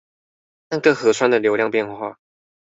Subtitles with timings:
[0.67, 2.17] 但各河川的流量變化